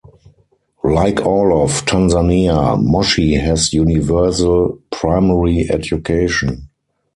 [0.83, 6.71] Like all of Tanzania, Moshi has universal primary education.